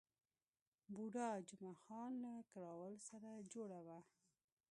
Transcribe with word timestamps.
بوډا 0.93 1.29
جمعه 1.49 1.75
خان 1.83 2.11
له 2.23 2.31
کراول 2.51 2.93
سره 3.09 3.29
جوړه 3.53 3.79
وه. 3.87 3.99